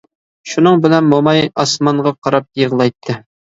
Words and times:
شۇنىڭ 0.53 0.79
بىلەن 0.85 1.05
موماي 1.11 1.45
ئاسمانغا 1.65 2.17
قاراپ 2.29 2.51
يىغلايتتى. 2.65 3.21